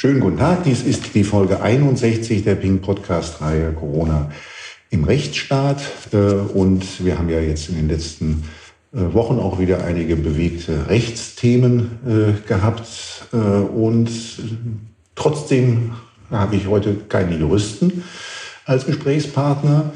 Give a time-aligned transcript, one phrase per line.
[0.00, 4.30] Schönen guten Tag, dies ist die Folge 61 der Ping Podcast-Reihe Corona
[4.90, 5.82] im Rechtsstaat.
[6.12, 8.44] Äh, und wir haben ja jetzt in den letzten
[8.92, 12.86] äh, Wochen auch wieder einige bewegte Rechtsthemen äh, gehabt.
[13.32, 14.08] Und
[15.16, 15.90] trotzdem
[16.30, 18.04] habe ich heute keine Juristen
[18.66, 19.92] als Gesprächspartner,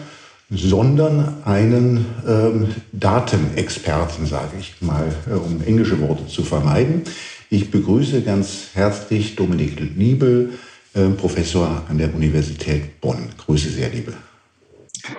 [0.54, 7.04] sondern einen ähm, Datenexperten, sage ich mal, um englische Worte zu vermeiden.
[7.48, 10.58] Ich begrüße ganz herzlich Dominik Niebel,
[10.94, 13.30] äh, Professor an der Universität Bonn.
[13.38, 14.12] Grüße sehr, Liebe.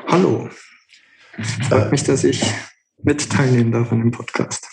[0.08, 0.50] Hallo.
[1.68, 2.44] Freut äh, mich, dass ich
[3.02, 4.68] mit teilnehmen darf an dem Podcast.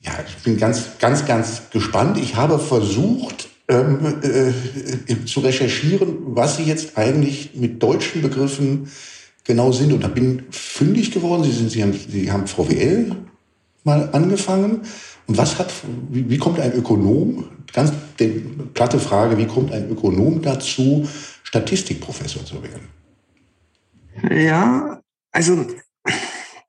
[0.00, 2.18] Ja, ich bin ganz, ganz, ganz gespannt.
[2.18, 8.90] Ich habe versucht ähm, äh, zu recherchieren, was Sie jetzt eigentlich mit deutschen Begriffen
[9.44, 9.92] genau sind.
[9.92, 11.44] Und da bin fündig geworden.
[11.44, 13.16] Sie, sind, Sie, haben, Sie haben VWL
[13.84, 14.82] mal angefangen
[15.26, 15.72] und was hat,
[16.10, 21.08] wie, wie kommt ein Ökonom, ganz die platte Frage, wie kommt ein Ökonom dazu,
[21.42, 22.88] Statistikprofessor zu werden?
[24.30, 25.66] Ja, also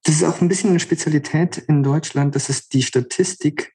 [0.03, 3.73] das ist auch ein bisschen eine Spezialität in Deutschland, dass es die Statistik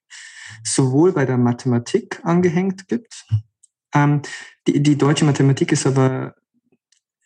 [0.65, 3.27] sowohl bei der Mathematik angehängt gibt.
[3.95, 4.23] Ähm,
[4.67, 6.35] die, die deutsche Mathematik ist aber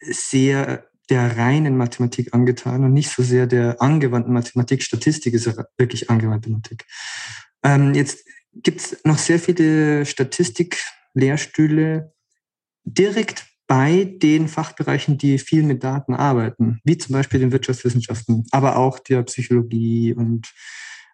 [0.00, 4.82] sehr der reinen Mathematik angetan und nicht so sehr der angewandten Mathematik.
[4.82, 6.86] Statistik ist wirklich angewandte Mathematik.
[7.62, 12.14] Ähm, jetzt gibt es noch sehr viele Statistik-Lehrstühle
[12.84, 18.76] direkt bei den Fachbereichen, die viel mit Daten arbeiten, wie zum Beispiel den Wirtschaftswissenschaften, aber
[18.76, 20.52] auch der Psychologie und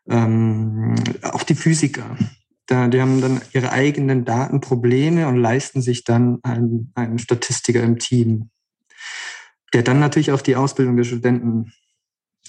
[0.08, 2.16] ähm, auch die Physiker.
[2.66, 7.98] Da, die haben dann ihre eigenen Datenprobleme und leisten sich dann einen, einen Statistiker im
[7.98, 8.50] Team,
[9.72, 11.72] der dann natürlich auch die Ausbildung der Studenten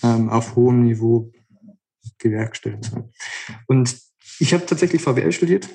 [0.04, 1.32] ähm, auf hohem Niveau
[2.18, 2.92] gewerkstellt.
[3.68, 3.98] Und
[4.40, 5.70] ich habe tatsächlich VWL studiert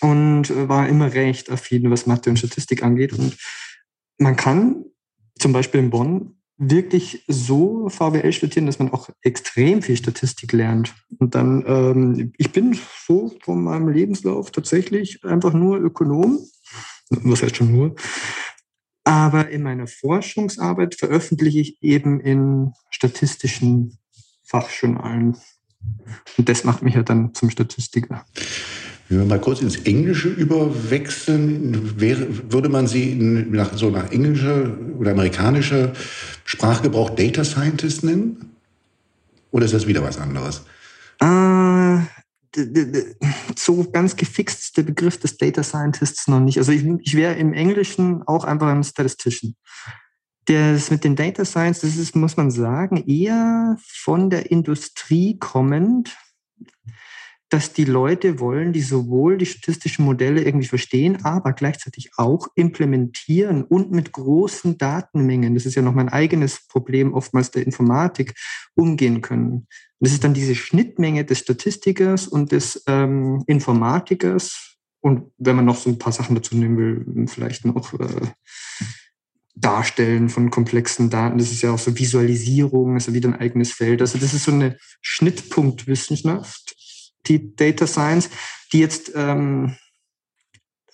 [0.00, 3.12] und war immer recht affin, was Mathe und Statistik angeht.
[3.12, 3.36] Und
[4.18, 4.84] man kann
[5.38, 10.94] zum Beispiel in Bonn wirklich so VWL studieren, dass man auch extrem viel Statistik lernt.
[11.18, 16.38] Und dann, ähm, ich bin so von meinem Lebenslauf tatsächlich einfach nur Ökonom.
[17.10, 17.96] Was heißt schon nur?
[19.04, 23.98] Aber in meiner Forschungsarbeit veröffentliche ich eben in statistischen
[24.44, 25.36] Fachjournalen.
[26.38, 28.24] Und das macht mich ja dann zum Statistiker.
[29.12, 34.74] Wenn wir mal kurz ins Englische überwechseln, wäre, würde man Sie nach, so nach englischer
[34.98, 35.92] oder amerikanischer
[36.46, 38.56] Sprachgebrauch Data Scientist nennen?
[39.50, 40.64] Oder ist das wieder was anderes?
[41.20, 41.98] Äh,
[43.54, 46.56] so ganz gefixt ist der Begriff des Data Scientists noch nicht.
[46.56, 49.56] Also ich, ich wäre im Englischen auch einfach ein Statistician.
[50.46, 56.16] Das mit den Data Science, das ist, muss man sagen, eher von der Industrie kommend,
[57.52, 63.62] dass die Leute wollen, die sowohl die statistischen Modelle irgendwie verstehen, aber gleichzeitig auch implementieren
[63.62, 68.34] und mit großen Datenmengen, das ist ja noch mein eigenes Problem oftmals der Informatik,
[68.74, 69.52] umgehen können.
[69.52, 69.66] Und
[70.00, 74.78] das ist dann diese Schnittmenge des Statistikers und des ähm, Informatikers.
[75.00, 78.28] Und wenn man noch so ein paar Sachen dazu nehmen will, vielleicht noch äh,
[79.54, 81.36] Darstellen von komplexen Daten.
[81.36, 84.00] Das ist ja auch so Visualisierung, ist ja wieder ein eigenes Feld.
[84.00, 86.74] Also das ist so eine Schnittpunktwissenschaft,
[87.26, 88.30] die Data Science,
[88.72, 89.76] die jetzt ähm,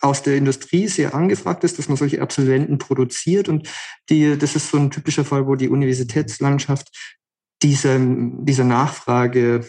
[0.00, 3.48] aus der Industrie sehr angefragt ist, dass man solche Absolventen produziert.
[3.48, 3.68] Und
[4.08, 6.88] die, das ist so ein typischer Fall, wo die Universitätslandschaft
[7.62, 9.68] dieser, dieser Nachfrage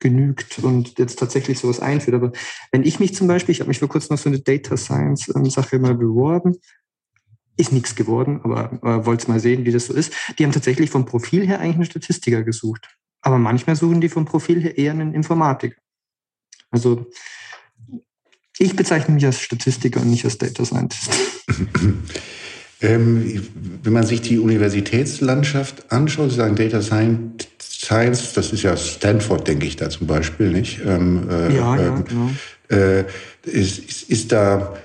[0.00, 2.16] genügt und jetzt tatsächlich sowas einführt.
[2.16, 2.32] Aber
[2.72, 5.30] wenn ich mich zum Beispiel, ich habe mich vor kurzem auf so eine Data Science
[5.34, 6.56] ähm, Sache mal beworben,
[7.56, 10.14] ist nichts geworden, aber äh, wollte mal sehen, wie das so ist.
[10.38, 12.88] Die haben tatsächlich vom Profil her eigentlich einen Statistiker gesucht.
[13.20, 15.76] Aber manchmal suchen die vom Profil her eher einen Informatiker.
[16.70, 17.06] Also
[18.58, 21.10] ich bezeichne mich als Statistiker und nicht als Data Scientist.
[22.80, 23.48] ähm,
[23.82, 29.66] wenn man sich die Universitätslandschaft anschaut, Sie sagen Data Science, das ist ja Stanford, denke
[29.66, 30.80] ich da zum Beispiel, nicht?
[30.84, 32.30] Ähm, äh, ja, ja, ähm, genau.
[32.68, 33.04] Äh,
[33.44, 34.76] ist, ist, ist da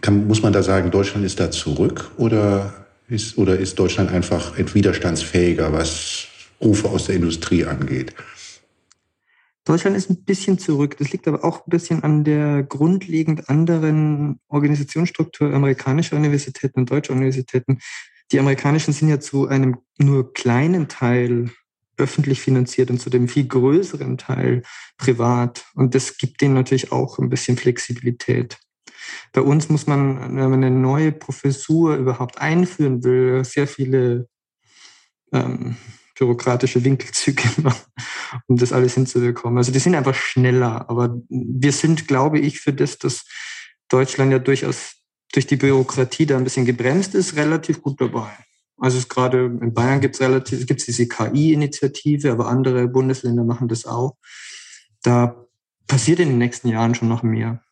[0.00, 4.54] kann, muss man da sagen, Deutschland ist da zurück oder ist, oder ist Deutschland einfach
[4.56, 6.26] widerstandsfähiger, was
[6.60, 8.14] Rufe aus der Industrie angeht?
[9.64, 10.96] Deutschland ist ein bisschen zurück.
[10.98, 17.12] Das liegt aber auch ein bisschen an der grundlegend anderen Organisationsstruktur amerikanischer Universitäten und deutscher
[17.12, 17.78] Universitäten.
[18.32, 21.50] Die amerikanischen sind ja zu einem nur kleinen Teil
[21.96, 24.62] öffentlich finanziert und zu dem viel größeren Teil
[24.96, 25.66] privat.
[25.74, 28.58] Und das gibt denen natürlich auch ein bisschen Flexibilität.
[29.32, 34.28] Bei uns muss man, wenn man eine neue Professur überhaupt einführen will, sehr viele
[35.32, 35.76] ähm,
[36.20, 37.90] bürokratische Winkelzüge machen,
[38.46, 39.58] um das alles hinzubekommen.
[39.58, 43.24] Also die sind einfach schneller, aber wir sind, glaube ich, für das, dass
[43.88, 44.96] Deutschland ja durchaus
[45.32, 48.30] durch die Bürokratie da ein bisschen gebremst ist, relativ gut dabei.
[48.78, 53.44] Also es gerade in Bayern gibt es relativ, gibt es diese KI-Initiative, aber andere Bundesländer
[53.44, 54.16] machen das auch.
[55.02, 55.46] Da
[55.86, 57.62] passiert in den nächsten Jahren schon noch mehr.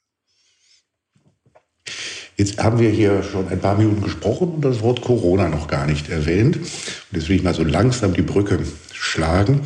[2.39, 5.87] Jetzt haben wir hier schon ein paar Minuten gesprochen und das Wort Corona noch gar
[5.87, 6.57] nicht erwähnt.
[6.57, 6.67] Und
[7.11, 8.61] jetzt will ich mal so langsam die Brücke
[8.93, 9.63] schlagen.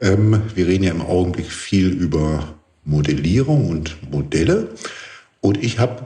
[0.00, 2.54] Ähm, wir reden ja im Augenblick viel über
[2.84, 4.70] Modellierung und Modelle.
[5.40, 6.02] Und ich habe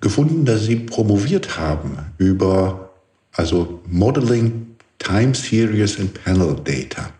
[0.00, 2.90] gefunden, dass Sie promoviert haben über
[3.30, 4.66] also Modeling
[4.98, 7.10] Time Series and Panel Data.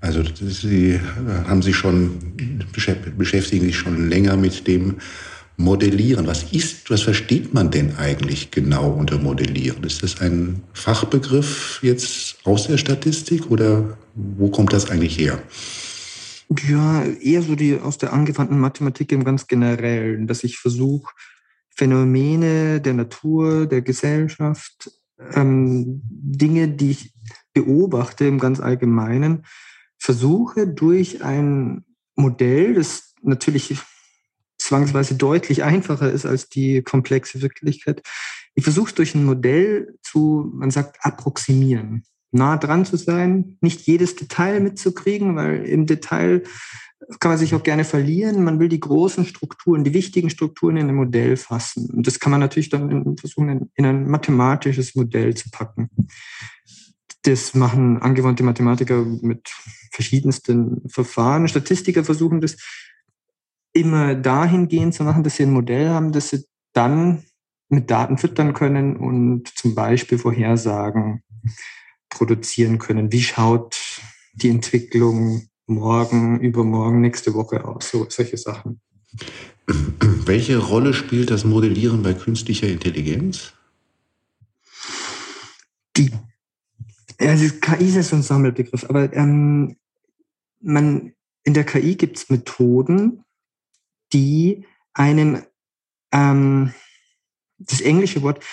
[0.00, 1.00] Also Sie
[1.46, 2.18] haben sich schon
[3.16, 4.96] beschäftigen sich schon länger mit dem
[5.56, 6.26] Modellieren.
[6.26, 9.82] Was ist, was versteht man denn eigentlich genau unter Modellieren?
[9.84, 15.42] Ist das ein Fachbegriff jetzt aus der Statistik oder wo kommt das eigentlich her?
[16.68, 21.12] Ja, eher so die aus der angewandten Mathematik im ganz generellen, dass ich versuche,
[21.70, 24.90] Phänomene der Natur, der Gesellschaft,
[25.34, 27.14] ähm, Dinge, die ich
[27.52, 29.44] beobachte im ganz Allgemeinen,
[29.98, 33.76] versuche durch ein Modell, das natürlich
[34.66, 38.02] zwangsweise deutlich einfacher ist als die komplexe Wirklichkeit.
[38.54, 43.82] Ich versuche es durch ein Modell zu, man sagt, approximieren, nah dran zu sein, nicht
[43.82, 46.42] jedes Detail mitzukriegen, weil im Detail
[47.20, 48.42] kann man sich auch gerne verlieren.
[48.42, 51.90] Man will die großen Strukturen, die wichtigen Strukturen in ein Modell fassen.
[51.90, 55.90] Und das kann man natürlich dann versuchen, in ein mathematisches Modell zu packen.
[57.22, 59.48] Das machen angewandte Mathematiker mit
[59.92, 61.48] verschiedensten Verfahren.
[61.48, 62.56] Statistiker versuchen das
[63.76, 67.24] immer dahingehend zu machen, dass sie ein Modell haben, das sie dann
[67.68, 71.22] mit Daten füttern können und zum Beispiel Vorhersagen
[72.08, 73.12] produzieren können.
[73.12, 73.76] Wie schaut
[74.34, 77.90] die Entwicklung morgen, übermorgen, nächste Woche aus?
[77.90, 78.80] So, solche Sachen.
[79.66, 83.52] Welche Rolle spielt das Modellieren bei künstlicher Intelligenz?
[85.96, 86.12] Die,
[87.18, 89.76] also KI ist so ein Sammelbegriff, aber ähm,
[90.60, 91.12] man,
[91.42, 93.24] in der KI gibt es Methoden,
[94.12, 95.42] die einem,
[96.12, 96.72] ähm,
[97.58, 98.44] das englische Wort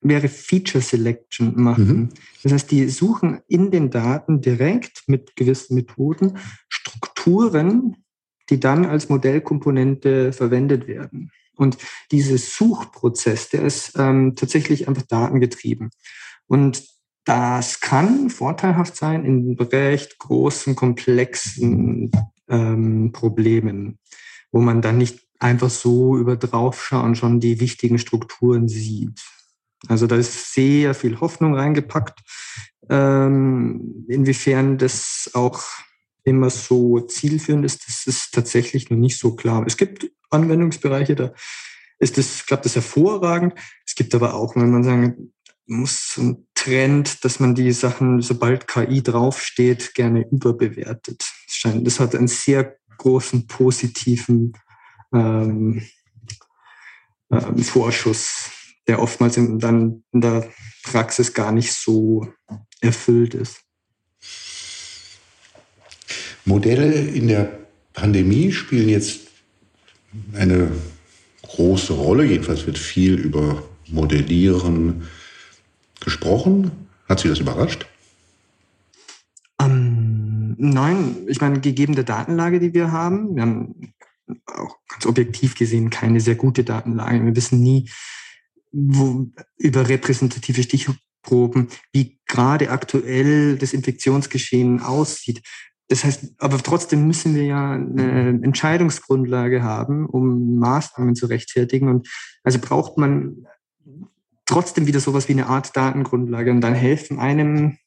[0.00, 1.96] wäre Feature Selection machen.
[1.96, 2.08] Mhm.
[2.42, 6.38] Das heißt, die suchen in den Daten direkt mit gewissen Methoden
[6.68, 8.04] Strukturen,
[8.48, 11.30] die dann als Modellkomponente verwendet werden.
[11.54, 11.76] Und
[12.10, 15.90] dieser Suchprozess, der ist ähm, tatsächlich einfach datengetrieben.
[16.46, 16.82] Und
[17.24, 22.10] das kann vorteilhaft sein in recht großen, komplexen
[22.48, 23.98] ähm, Problemen
[24.52, 29.20] wo man dann nicht einfach so über draufschauen schon die wichtigen Strukturen sieht.
[29.88, 32.20] Also da ist sehr viel Hoffnung reingepackt.
[32.88, 35.62] Ähm, inwiefern das auch
[36.24, 39.64] immer so zielführend ist, das ist tatsächlich noch nicht so klar.
[39.66, 41.32] Es gibt Anwendungsbereiche, da
[41.98, 43.54] ist das, klappt das hervorragend.
[43.86, 45.32] Es gibt aber auch, wenn man sagen
[45.66, 51.30] muss, ein Trend, dass man die Sachen, sobald KI draufsteht, gerne überbewertet.
[51.64, 54.52] Das hat einen sehr großen positiven
[55.12, 55.82] ähm,
[57.32, 58.50] ähm, Vorschuss,
[58.86, 60.48] der oftmals in, dann in der
[60.82, 62.28] Praxis gar nicht so
[62.80, 63.60] erfüllt ist.
[66.44, 67.58] Modelle in der
[67.94, 69.28] Pandemie spielen jetzt
[70.34, 70.70] eine
[71.42, 72.24] große Rolle.
[72.24, 75.08] Jedenfalls wird viel über Modellieren
[76.00, 76.88] gesprochen.
[77.08, 77.86] Hat Sie das überrascht?
[80.62, 83.94] Nein, ich meine, gegeben der Datenlage, die wir haben, wir haben
[84.44, 87.24] auch ganz objektiv gesehen keine sehr gute Datenlage.
[87.24, 87.88] Wir wissen nie
[88.70, 89.26] wo,
[89.56, 95.42] über repräsentative Stichproben, wie gerade aktuell das Infektionsgeschehen aussieht.
[95.88, 101.88] Das heißt, aber trotzdem müssen wir ja eine Entscheidungsgrundlage haben, um Maßnahmen zu rechtfertigen.
[101.88, 102.06] Und
[102.44, 103.46] also braucht man
[104.44, 107.78] trotzdem wieder sowas wie eine Art Datengrundlage und dann helfen einem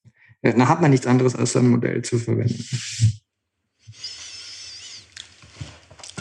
[0.44, 2.66] dann hat man nichts anderes als ein Modell zu verwenden.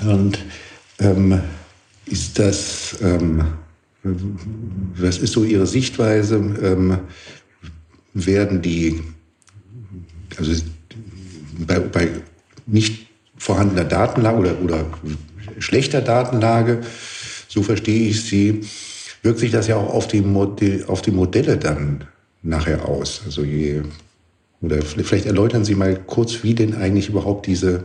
[0.05, 0.39] Und
[1.01, 1.41] ähm,
[2.07, 3.45] ist das, ähm,
[4.03, 6.37] was ist so Ihre Sichtweise?
[6.37, 6.99] Ähm,
[8.15, 9.01] werden die,
[10.37, 10.53] also
[11.67, 12.09] bei, bei
[12.67, 14.87] nicht vorhandener Datenlage oder, oder
[15.59, 16.83] schlechter Datenlage,
[17.49, 18.61] so verstehe ich sie,
[19.23, 22.05] wirkt sich das ja auch auf die, Modell, auf die Modelle dann
[22.43, 23.23] nachher aus.
[23.25, 23.83] Also je
[24.63, 27.85] oder vielleicht erläutern Sie mal kurz, wie denn eigentlich überhaupt diese,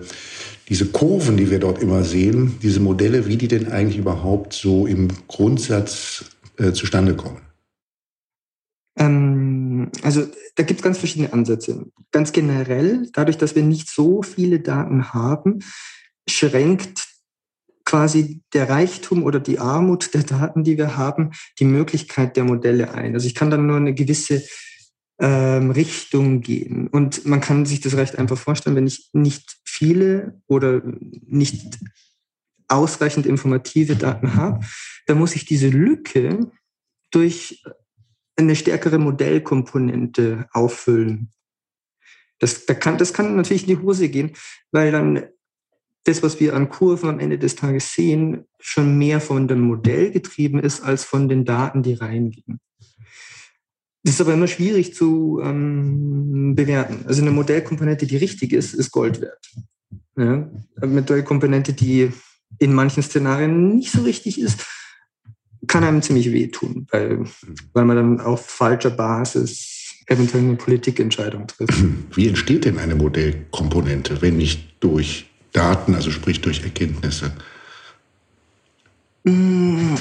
[0.70, 4.86] diese Kurven, die wir dort immer sehen, diese Modelle, wie die denn eigentlich überhaupt so
[4.86, 6.26] im Grundsatz
[6.58, 7.42] äh, zustande kommen.
[8.98, 11.86] Ähm, also da gibt es ganz verschiedene Ansätze.
[12.12, 15.60] Ganz generell, dadurch, dass wir nicht so viele Daten haben,
[16.30, 17.08] schränkt
[17.86, 22.94] quasi der Reichtum oder die Armut der Daten, die wir haben, die Möglichkeit der Modelle
[22.94, 23.14] ein.
[23.14, 24.44] Also ich kann dann nur eine gewisse
[25.20, 26.88] ähm, Richtung gehen.
[26.88, 30.82] Und man kann sich das recht einfach vorstellen, wenn ich nicht viele oder
[31.26, 31.80] nicht
[32.68, 34.66] ausreichend informative Daten habe,
[35.06, 36.52] dann muss ich diese Lücke
[37.12, 37.64] durch
[38.36, 41.32] eine stärkere Modellkomponente auffüllen.
[42.40, 44.34] Das, da kann, das kann natürlich in die Hose gehen,
[44.72, 45.24] weil dann
[46.04, 50.12] das, was wir an Kurven am Ende des Tages sehen, schon mehr von dem Modell
[50.12, 52.60] getrieben ist, als von den Daten, die reingehen.
[54.08, 57.04] Das ist aber immer schwierig zu ähm, bewerten.
[57.08, 59.52] Also eine Modellkomponente, die richtig ist, ist Gold wert.
[60.18, 60.50] Ja?
[60.78, 62.14] Eine Modellkomponente, die
[62.58, 64.66] in manchen Szenarien nicht so richtig ist,
[65.68, 67.26] kann einem ziemlich wehtun, weil,
[67.74, 71.74] weil man dann auf falscher Basis eventuell eine Politikentscheidung trifft.
[72.16, 77.34] Wie entsteht denn eine Modellkomponente, wenn nicht durch Daten, also sprich durch Erkenntnisse?
[79.26, 79.96] Mm,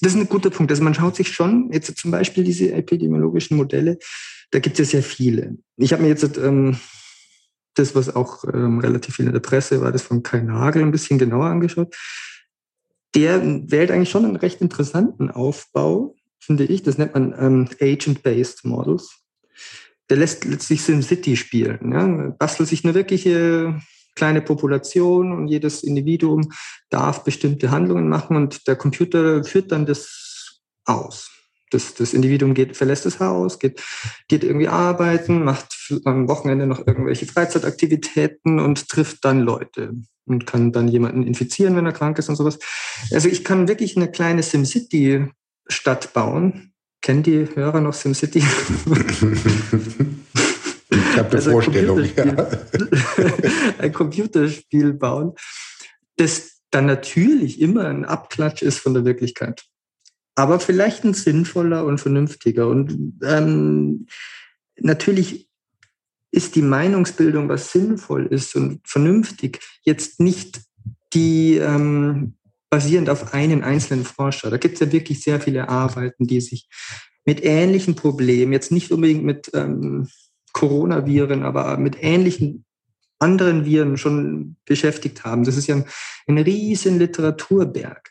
[0.00, 0.70] das ist ein guter Punkt.
[0.72, 3.98] Also man schaut sich schon, jetzt zum Beispiel diese epidemiologischen Modelle,
[4.50, 5.58] da gibt es ja sehr viele.
[5.76, 6.78] Ich habe mir jetzt ähm,
[7.74, 10.90] das, was auch ähm, relativ viel in der Presse war, das von Kai Nagel ein
[10.90, 11.94] bisschen genauer angeschaut.
[13.14, 16.82] Der wählt eigentlich schon einen recht interessanten Aufbau, finde ich.
[16.82, 19.18] Das nennt man ähm, Agent-Based Models.
[20.08, 21.92] Der lässt letztlich SimCity spielen.
[21.92, 22.34] Ja?
[22.38, 23.80] Bastelt sich eine wirkliche
[24.14, 26.52] kleine Population und jedes Individuum
[26.88, 31.30] darf bestimmte Handlungen machen und der Computer führt dann das aus.
[31.70, 33.80] Das, das Individuum geht, verlässt das Haus, geht,
[34.26, 39.92] geht irgendwie arbeiten, macht am Wochenende noch irgendwelche Freizeitaktivitäten und trifft dann Leute
[40.26, 42.58] und kann dann jemanden infizieren, wenn er krank ist und sowas.
[43.12, 46.72] Also ich kann wirklich eine kleine SimCity-Stadt bauen.
[47.02, 48.42] Kennen die Hörer noch SimCity?
[51.10, 51.98] Ich habe eine also Vorstellung.
[51.98, 52.84] Ein Computerspiel,
[53.18, 53.78] ja.
[53.78, 55.32] ein Computerspiel bauen,
[56.16, 59.64] das dann natürlich immer ein Abklatsch ist von der Wirklichkeit.
[60.36, 62.68] Aber vielleicht ein sinnvoller und vernünftiger.
[62.68, 64.06] Und ähm,
[64.78, 65.48] natürlich
[66.30, 70.60] ist die Meinungsbildung, was sinnvoll ist und vernünftig, jetzt nicht
[71.12, 72.34] die ähm,
[72.70, 74.48] basierend auf einen einzelnen Forscher.
[74.48, 76.68] Da gibt es ja wirklich sehr viele Arbeiten, die sich
[77.24, 80.08] mit ähnlichen Problemen, jetzt nicht unbedingt mit ähm,
[80.52, 82.64] Coronaviren, aber mit ähnlichen
[83.18, 85.44] anderen Viren schon beschäftigt haben.
[85.44, 85.84] Das ist ja ein,
[86.26, 88.10] ein riesen Literaturberg.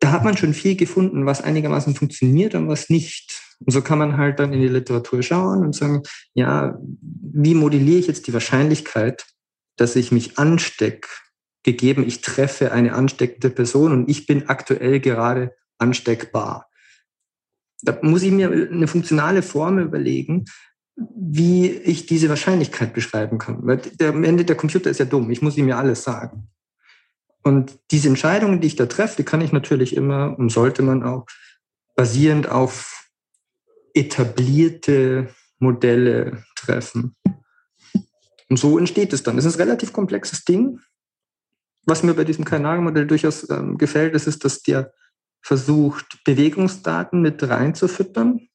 [0.00, 3.42] Da hat man schon viel gefunden, was einigermaßen funktioniert und was nicht.
[3.60, 6.02] Und so kann man halt dann in die Literatur schauen und sagen,
[6.34, 9.26] ja, wie modelliere ich jetzt die Wahrscheinlichkeit,
[9.76, 11.08] dass ich mich anstecke,
[11.64, 16.68] gegeben ich treffe eine ansteckende Person und ich bin aktuell gerade ansteckbar.
[17.82, 20.46] Da muss ich mir eine funktionale Formel überlegen,
[20.98, 23.66] wie ich diese Wahrscheinlichkeit beschreiben kann.
[23.66, 26.48] Weil der, am Ende der Computer ist ja dumm, ich muss ihm ja alles sagen.
[27.42, 31.02] Und diese Entscheidungen, die ich da treffe, die kann ich natürlich immer und sollte man
[31.02, 31.26] auch
[31.94, 33.10] basierend auf
[33.94, 35.28] etablierte
[35.58, 37.16] Modelle treffen.
[38.50, 39.38] Und so entsteht es dann.
[39.38, 40.80] Es ist ein relativ komplexes Ding.
[41.86, 44.92] Was mir bei diesem Kanalmodell durchaus ähm, gefällt, ist, ist, dass der
[45.40, 48.48] versucht, Bewegungsdaten mit reinzufüttern,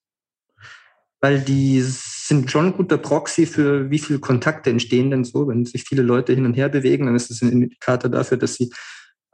[1.21, 1.81] weil die
[2.25, 5.47] sind schon ein guter Proxy für wie viele Kontakte entstehen denn so.
[5.47, 8.55] Wenn sich viele Leute hin und her bewegen, dann ist das ein Indikator dafür, dass
[8.55, 8.71] sie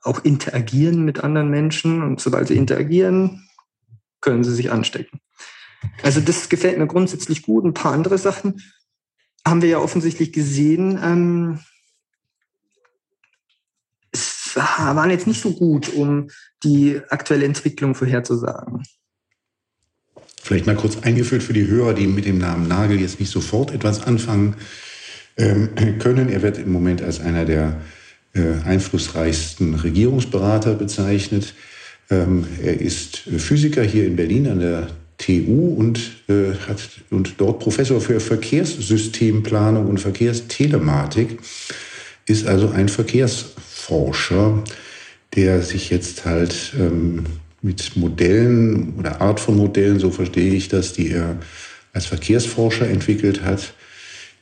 [0.02, 2.02] auch interagieren mit anderen Menschen.
[2.02, 3.48] Und sobald sie interagieren,
[4.22, 5.20] können sie sich anstecken.
[6.02, 7.64] Also das gefällt mir grundsätzlich gut.
[7.64, 8.62] Ein paar andere Sachen
[9.46, 11.00] haben wir ja offensichtlich gesehen.
[11.02, 11.60] Ähm,
[14.12, 16.30] es waren jetzt nicht so gut, um
[16.64, 18.84] die aktuelle Entwicklung vorherzusagen.
[20.42, 23.72] Vielleicht mal kurz eingeführt für die Hörer, die mit dem Namen Nagel jetzt nicht sofort
[23.72, 24.56] etwas anfangen
[25.38, 25.70] ähm,
[26.00, 26.30] können.
[26.30, 27.82] Er wird im Moment als einer der
[28.34, 31.54] äh, einflussreichsten Regierungsberater bezeichnet.
[32.10, 34.88] Ähm, er ist Physiker hier in Berlin an der
[35.20, 36.80] TU und äh, hat
[37.10, 41.40] und dort Professor für Verkehrssystemplanung und Verkehrstelematik,
[42.26, 44.64] ist also ein Verkehrsforscher,
[45.36, 47.26] der sich jetzt halt ähm,
[47.62, 51.38] mit Modellen oder Art von Modellen, so verstehe ich das, die er
[51.94, 53.74] als Verkehrsforscher entwickelt hat,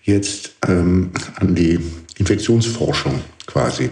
[0.03, 1.79] jetzt ähm, an die
[2.17, 3.89] Infektionsforschung quasi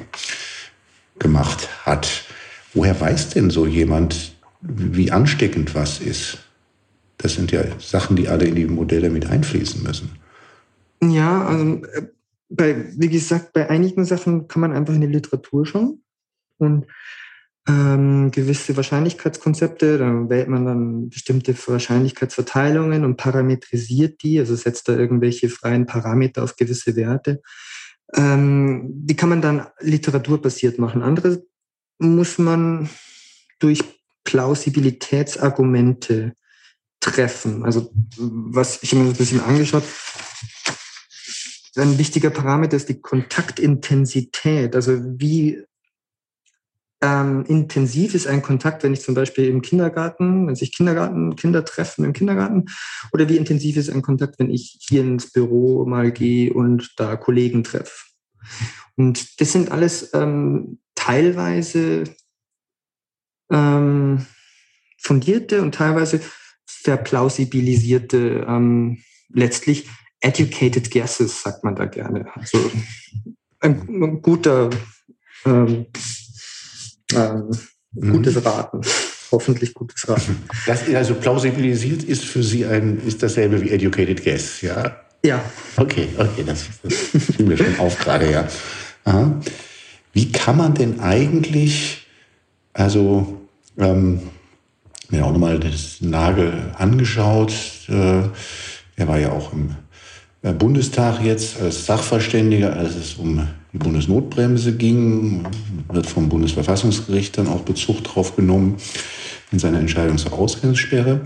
[1.20, 2.26] gemacht hat.
[2.74, 6.38] Woher weiß denn so jemand, wie ansteckend was ist?
[7.18, 10.12] Das sind ja Sachen, die alle in die Modelle mit einfließen müssen.
[11.02, 12.08] Ja, also äh,
[12.50, 16.02] bei, wie gesagt, bei einigen Sachen kann man einfach in die Literatur schauen
[16.58, 16.86] und
[17.68, 19.98] ähm, gewisse Wahrscheinlichkeitskonzepte.
[19.98, 26.44] Da wählt man dann bestimmte Wahrscheinlichkeitsverteilungen und parametrisiert die, also setzt da irgendwelche freien Parameter
[26.44, 27.42] auf gewisse Werte.
[28.14, 31.02] Ähm, die kann man dann literaturbasiert machen.
[31.02, 31.44] Andere
[31.98, 32.90] muss man
[33.60, 33.80] durch
[34.24, 36.34] Plausibilitätsargumente
[37.00, 37.66] treffen.
[37.66, 39.84] Also was ich mir ein bisschen angeschaut,
[41.78, 44.76] ein wichtiger Parameter ist die Kontaktintensität.
[44.76, 45.64] Also wie
[47.06, 51.64] ähm, intensiv ist ein Kontakt, wenn ich zum Beispiel im Kindergarten, wenn sich Kindergarten, Kinder
[51.64, 52.66] treffen im Kindergarten,
[53.14, 57.16] oder wie intensiv ist ein Kontakt, wenn ich hier ins Büro mal gehe und da
[57.16, 58.06] Kollegen treffe.
[58.96, 62.06] Und das sind alles ähm, teilweise
[63.52, 64.26] ähm,
[64.98, 66.22] fundierte und teilweise
[66.66, 69.88] verplausibilisierte, ähm, letztlich
[70.22, 72.26] educated guesses, sagt man da gerne.
[72.34, 72.58] Also
[73.60, 74.72] ein, ein guter,
[75.46, 75.86] ähm,
[77.14, 77.50] ähm,
[77.94, 78.12] mhm.
[78.12, 78.82] gutes Raten.
[79.32, 80.44] Hoffentlich gutes Raten.
[80.66, 85.02] Das, also plausibilisiert ist für Sie ein, ist dasselbe wie educated guess, ja?
[85.26, 85.44] Ja.
[85.78, 86.94] Okay, okay, das, das
[87.36, 88.48] fiel mir schon auf gerade, ja.
[89.06, 89.42] Aha.
[90.14, 92.06] Wie kann man denn eigentlich,
[92.74, 93.42] also,
[93.78, 94.22] ähm,
[95.10, 97.54] mir auch nochmal das Nagel angeschaut,
[97.90, 98.22] äh,
[98.96, 99.76] er war ja auch im
[100.42, 105.46] äh, Bundestag jetzt als Sachverständiger, als es um die Bundesnotbremse ging,
[105.92, 108.78] wird vom Bundesverfassungsgericht dann auch Bezug drauf genommen
[109.52, 111.20] in seiner Entscheidung zur Ausgangssperre.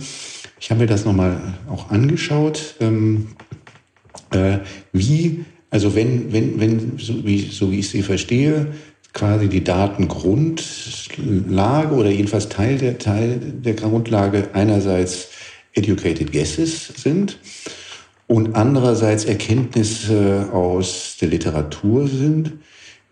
[0.59, 1.39] Ich habe mir das nochmal
[1.69, 3.27] auch angeschaut, ähm,
[4.31, 4.57] äh,
[4.93, 8.73] wie, also wenn, wenn, wenn so wie, so wie ich sie verstehe,
[9.13, 15.27] quasi die Datengrundlage oder jedenfalls Teil der, Teil der Grundlage einerseits
[15.75, 17.37] educated guesses sind
[18.29, 22.53] und andererseits Erkenntnisse aus der Literatur sind.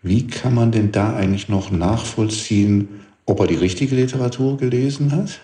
[0.00, 2.88] Wie kann man denn da eigentlich noch nachvollziehen,
[3.26, 5.40] ob er die richtige Literatur gelesen hat?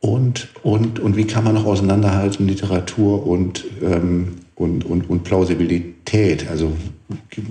[0.00, 6.50] Und, und, und wie kann man noch auseinanderhalten Literatur und, ähm, und, und, und Plausibilität?
[6.50, 6.72] Also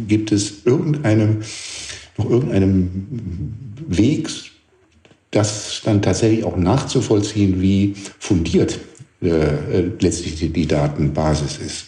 [0.07, 1.37] gibt es irgendeinem,
[2.17, 3.07] noch irgendeinem
[3.87, 4.29] Weg,
[5.31, 8.77] das dann tatsächlich auch nachzuvollziehen, wie fundiert
[9.21, 11.85] äh, äh, letztlich die, die Datenbasis ist.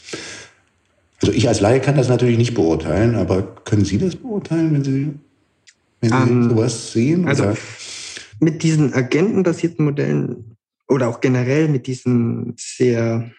[1.21, 4.84] Also ich als Laie kann das natürlich nicht beurteilen, aber können Sie das beurteilen, wenn
[4.84, 5.13] Sie,
[6.01, 7.27] wenn Sie um, ähm, sowas sehen?
[7.27, 7.58] Also oder?
[8.39, 13.31] mit diesen agentenbasierten Modellen oder auch generell mit diesen sehr,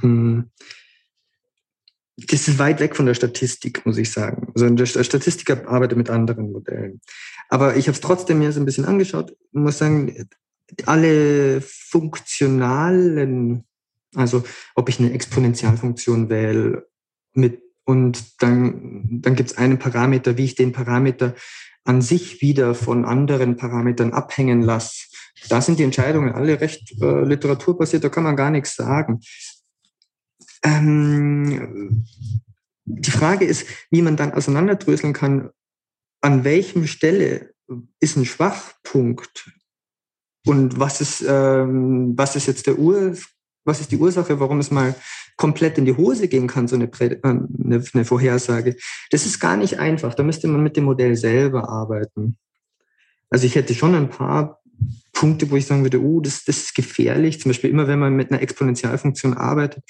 [0.00, 0.50] hm,
[2.16, 4.48] das ist weit weg von der Statistik, muss ich sagen.
[4.54, 7.00] Also der Statistiker arbeitet mit anderen Modellen.
[7.48, 10.26] Aber ich habe es trotzdem mir so ein bisschen angeschaut und muss sagen,
[10.86, 13.64] alle funktionalen,
[14.14, 16.88] also ob ich eine Exponentialfunktion wähle
[17.32, 21.34] mit und dann, dann gibt es einen Parameter, wie ich den Parameter
[21.84, 25.08] an sich wieder von anderen Parametern abhängen lasse.
[25.50, 29.20] Da sind die Entscheidungen alle recht äh, literaturbasiert, da kann man gar nichts sagen.
[30.62, 32.06] Ähm,
[32.86, 35.50] die Frage ist, wie man dann auseinanderdröseln kann,
[36.22, 37.52] an welchem Stelle
[38.00, 39.50] ist ein Schwachpunkt
[40.46, 43.14] und was ist, ähm, was ist jetzt der Ur,
[43.64, 44.94] was ist die Ursache, warum es mal
[45.36, 48.76] komplett in die Hose gehen kann, so eine, Prä äh, eine, eine Vorhersage?
[49.10, 50.14] Das ist gar nicht einfach.
[50.14, 52.36] Da müsste man mit dem Modell selber arbeiten.
[53.30, 54.60] Also ich hätte schon ein paar
[55.12, 57.40] Punkte, wo ich sagen würde, oh, das, das ist gefährlich.
[57.40, 59.82] Zum Beispiel immer, wenn man mit einer Exponentialfunktion arbeitet,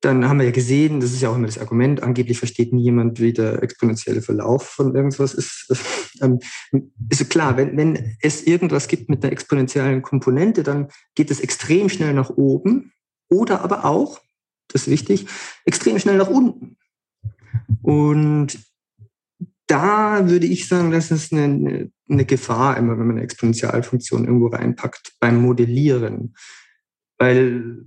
[0.00, 3.18] dann haben wir ja gesehen, das ist ja auch immer das Argument, angeblich versteht niemand,
[3.20, 5.72] wie der exponentielle Verlauf von irgendwas ist.
[6.22, 6.38] Ähm,
[7.10, 11.90] ist klar, wenn, wenn es irgendwas gibt mit einer exponentiellen Komponente, dann geht es extrem
[11.90, 12.94] schnell nach oben
[13.28, 14.22] oder aber auch,
[14.68, 15.26] das ist wichtig,
[15.66, 16.78] extrem schnell nach unten.
[17.82, 18.58] Und
[19.66, 24.46] da würde ich sagen, das ist eine, eine Gefahr immer, wenn man eine Exponentialfunktion irgendwo
[24.46, 26.34] reinpackt beim Modellieren.
[27.18, 27.84] Weil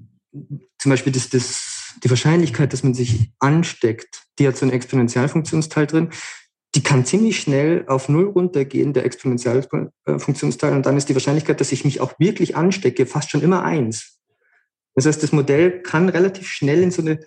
[0.78, 1.68] zum Beispiel das, das,
[2.04, 6.10] die Wahrscheinlichkeit, dass man sich ansteckt, die hat so einen Exponentialfunktionsteil drin,
[6.75, 11.71] die kann ziemlich schnell auf Null runtergehen, der Exponentialfunktionsteil, und dann ist die Wahrscheinlichkeit, dass
[11.71, 14.19] ich mich auch wirklich anstecke, fast schon immer eins.
[14.95, 17.19] Das heißt, das Modell kann relativ schnell in so eine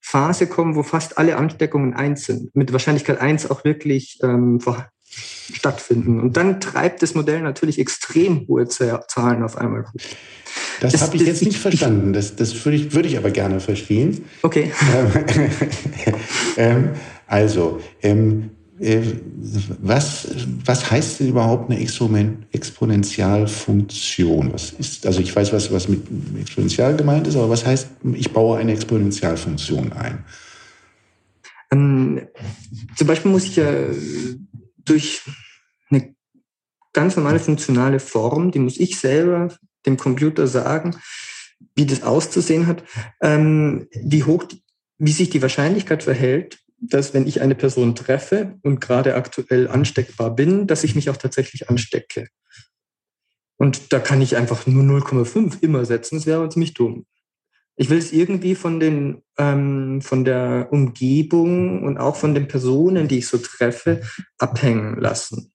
[0.00, 4.60] Phase kommen, wo fast alle Ansteckungen eins sind, mit Wahrscheinlichkeit eins auch wirklich ähm,
[5.52, 6.20] stattfinden.
[6.20, 9.92] Und dann treibt das Modell natürlich extrem hohe Zahlen auf einmal hoch.
[10.80, 12.12] Das, habe ich jetzt nicht verstanden.
[12.12, 14.24] Das, das würde ich, würde ich aber gerne verstehen.
[14.42, 14.72] Okay.
[16.56, 16.90] ähm,
[17.26, 19.02] also, ähm, äh,
[19.80, 20.26] was,
[20.64, 24.52] was heißt denn überhaupt eine Exponentialfunktion?
[24.54, 26.02] Was ist, also ich weiß, was, was mit
[26.40, 30.24] Exponential gemeint ist, aber was heißt, ich baue eine Exponentialfunktion ein?
[31.70, 32.22] Ähm,
[32.96, 33.70] zum Beispiel muss ich ja
[34.78, 35.20] durch
[35.90, 36.14] eine
[36.94, 39.50] ganz normale funktionale Form, die muss ich selber
[39.86, 40.96] dem Computer sagen,
[41.74, 42.82] wie das auszusehen hat,
[43.20, 44.44] ähm, wie hoch,
[44.98, 50.34] wie sich die Wahrscheinlichkeit verhält, dass wenn ich eine Person treffe und gerade aktuell ansteckbar
[50.34, 52.28] bin, dass ich mich auch tatsächlich anstecke.
[53.56, 57.04] Und da kann ich einfach nur 0,5 immer setzen, das wäre ziemlich dumm.
[57.76, 63.08] Ich will es irgendwie von, den, ähm, von der Umgebung und auch von den Personen,
[63.08, 64.02] die ich so treffe,
[64.38, 65.52] abhängen lassen.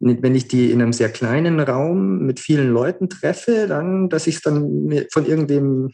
[0.00, 4.36] Wenn ich die in einem sehr kleinen Raum mit vielen Leuten treffe, dann, dass ich
[4.36, 5.90] es dann von irgendwem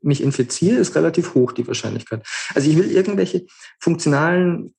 [0.00, 2.26] mich infiziere, ist relativ hoch die Wahrscheinlichkeit.
[2.54, 3.44] Also ich will irgendwelche
[3.80, 4.74] funktionalen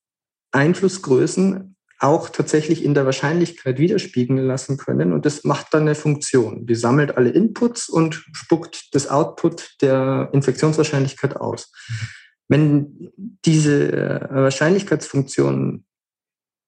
[0.51, 5.13] Einflussgrößen auch tatsächlich in der Wahrscheinlichkeit widerspiegeln lassen können.
[5.13, 6.65] Und das macht dann eine Funktion.
[6.65, 11.71] Die sammelt alle Inputs und spuckt das Output der Infektionswahrscheinlichkeit aus.
[12.47, 13.11] Wenn
[13.45, 15.85] diese Wahrscheinlichkeitsfunktion,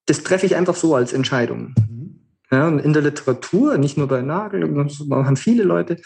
[0.08, 1.76] das treffe ich einfach so als Entscheidung.
[1.78, 1.98] Mhm.
[2.50, 4.64] Ja, und in der Literatur, nicht nur bei Nagel,
[5.12, 5.98] haben viele Leute,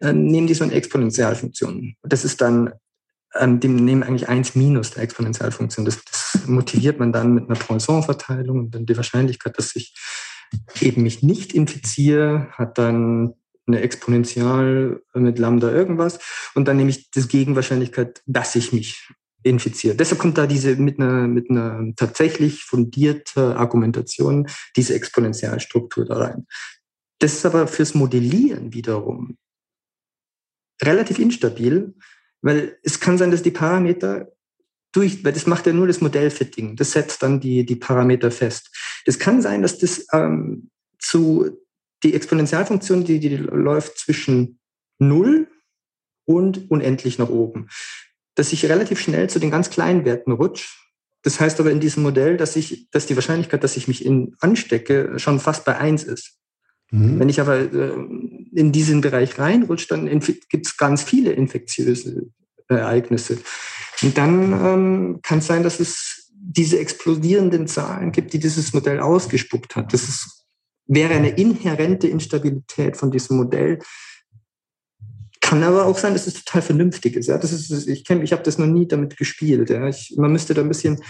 [0.00, 1.96] äh, nehmen die so eine Exponentialfunktion.
[2.02, 2.72] Das ist dann,
[3.38, 5.84] ähm, die nehmen eigentlich 1 minus der Exponentialfunktion.
[5.84, 9.94] Das, das motiviert man dann mit einer Poisson-Verteilung und dann die Wahrscheinlichkeit, dass ich
[10.80, 13.34] eben mich nicht infiziere, hat dann
[13.66, 16.18] eine Exponential mit Lambda irgendwas
[16.54, 19.08] und dann nehme ich das Gegenwahrscheinlichkeit, dass ich mich
[19.42, 19.94] infiziere.
[19.94, 26.46] Deshalb kommt da diese mit einer, mit einer tatsächlich fundierten Argumentation diese Exponentialstruktur da rein.
[27.18, 29.36] Das ist aber fürs Modellieren wiederum
[30.82, 31.94] relativ instabil,
[32.40, 34.32] weil es kann sein, dass die Parameter
[34.92, 38.70] durch, weil das macht ja nur das Modellfitting, das setzt dann die, die Parameter fest.
[39.06, 41.58] Es kann sein, dass das ähm, zu
[42.02, 44.58] die Exponentialfunktion, die, die läuft zwischen
[44.98, 45.48] 0
[46.24, 47.68] und unendlich nach oben,
[48.34, 50.68] dass ich relativ schnell zu den ganz kleinen Werten rutsche.
[51.22, 54.34] Das heißt aber in diesem Modell, dass ich, dass die Wahrscheinlichkeit, dass ich mich in,
[54.40, 56.38] anstecke, schon fast bei 1 ist.
[56.90, 57.18] Mhm.
[57.20, 57.94] Wenn ich aber äh,
[58.54, 60.06] in diesen Bereich reinrutsche, dann
[60.48, 62.28] gibt es ganz viele infektiöse
[62.68, 63.38] Ereignisse.
[64.02, 69.00] Und dann ähm, kann es sein, dass es diese explodierenden Zahlen gibt, die dieses Modell
[69.00, 69.92] ausgespuckt hat.
[69.92, 70.44] Das ist,
[70.86, 73.78] wäre eine inhärente Instabilität von diesem Modell.
[75.42, 77.26] Kann aber auch sein, dass es total vernünftig ist.
[77.26, 77.36] Ja?
[77.36, 79.68] Das ist ich kenne, ich habe das noch nie damit gespielt.
[79.68, 79.86] Ja?
[79.88, 81.02] Ich, man müsste da ein bisschen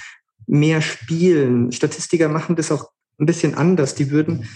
[0.49, 1.71] mehr spielen.
[1.71, 2.91] Statistiker machen das auch
[3.21, 3.95] ein bisschen anders.
[3.95, 4.49] Die würden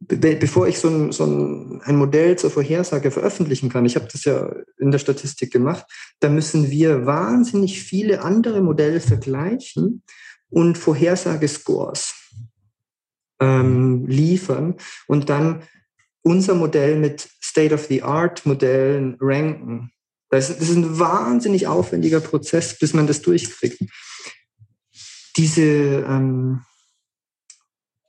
[0.00, 4.24] bevor ich so ein, so ein, ein Modell zur Vorhersage veröffentlichen kann, ich habe das
[4.24, 5.84] ja in der Statistik gemacht,
[6.20, 10.02] da müssen wir wahnsinnig viele andere Modelle vergleichen
[10.48, 12.14] und Vorhersagescores
[13.40, 15.62] ähm, liefern und dann
[16.22, 19.92] unser Modell mit State-of-the-Art-Modellen ranken.
[20.28, 23.80] Das, ist ein wahnsinnig aufwendiger Prozess, bis man das durchkriegt.
[25.36, 26.62] Diese ähm,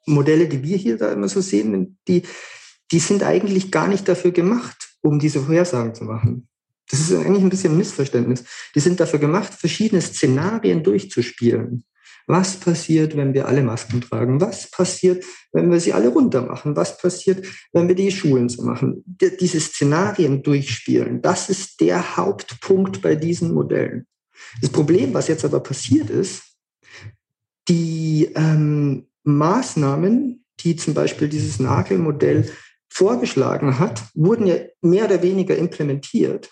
[0.06, 2.24] Modelle, die wir hier da immer so sehen, die,
[2.92, 6.48] die sind eigentlich gar nicht dafür gemacht, um diese Vorhersagen zu machen.
[6.90, 8.44] Das ist eigentlich ein bisschen ein Missverständnis.
[8.76, 11.86] Die sind dafür gemacht, verschiedene Szenarien durchzuspielen.
[12.32, 14.40] Was passiert, wenn wir alle Masken tragen?
[14.40, 16.78] Was passiert, wenn wir sie alle runter machen?
[16.78, 19.04] Was passiert, wenn wir die Schulen so machen?
[19.06, 24.08] Diese Szenarien durchspielen, das ist der Hauptpunkt bei diesen Modellen.
[24.62, 26.44] Das Problem, was jetzt aber passiert ist,
[27.68, 32.50] die ähm, Maßnahmen, die zum Beispiel dieses Nagelmodell
[32.88, 36.50] vorgeschlagen hat, wurden ja mehr oder weniger implementiert.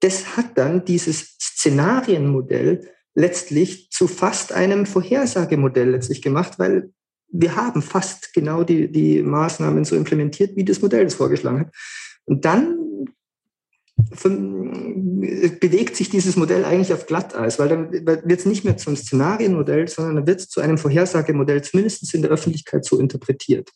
[0.00, 6.92] Das hat dann dieses Szenarienmodell letztlich zu fast einem Vorhersagemodell letztlich gemacht, weil
[7.28, 11.74] wir haben fast genau die, die Maßnahmen so implementiert, wie das Modell das vorgeschlagen hat.
[12.26, 12.78] Und dann
[15.56, 19.88] bewegt sich dieses Modell eigentlich auf Glatteis, weil dann wird es nicht mehr zum Szenarienmodell,
[19.88, 23.70] sondern dann wird es zu einem Vorhersagemodell, zumindest in der Öffentlichkeit so interpretiert.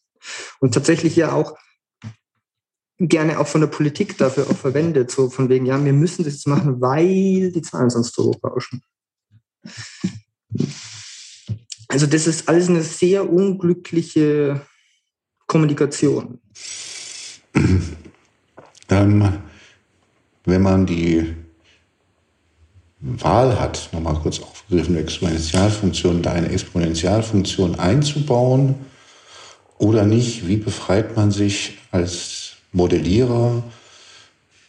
[0.60, 1.56] Und tatsächlich ja auch
[2.98, 6.34] gerne auch von der Politik dafür auch verwendet, so von wegen, ja, wir müssen das
[6.34, 8.82] jetzt machen, weil die Zahlen sonst so rauschen.
[11.88, 14.60] Also das ist alles eine sehr unglückliche
[15.46, 16.40] Kommunikation.
[18.92, 19.38] Ähm,
[20.46, 21.32] wenn man die
[22.98, 28.74] Wahl hat, nochmal kurz aufgegriffen, Exponentialfunktion, da eine Exponentialfunktion einzubauen
[29.78, 33.62] oder nicht, wie befreit man sich als Modellierer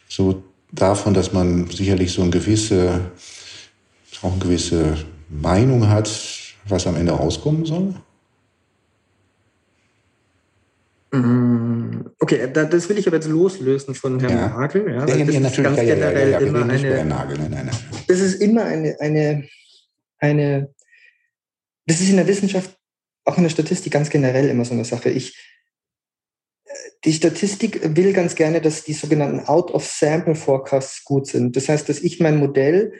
[0.08, 3.00] so davon, dass man sicherlich so eine gewisse,
[4.22, 4.96] auch eine gewisse
[5.28, 6.10] Meinung hat,
[6.66, 7.94] was am Ende rauskommen soll?
[11.12, 14.48] Mm, okay, das will ich aber jetzt loslösen von Herrn ja.
[14.48, 14.88] Nagel.
[14.88, 17.38] Ja, ja, ja natürlich, ganz ja, generell ja, ja, immer eine, Nagel.
[17.38, 17.76] Nein, nein, nein.
[18.08, 19.46] Das ist immer eine, eine,
[20.18, 20.74] eine,
[21.86, 22.78] das ist in der Wissenschaft,
[23.24, 25.10] auch in der Statistik ganz generell immer so eine Sache.
[25.10, 25.36] Ich,
[27.04, 31.56] die Statistik will ganz gerne, dass die sogenannten Out-of-Sample-Forecasts gut sind.
[31.56, 32.94] Das heißt, dass ich mein Modell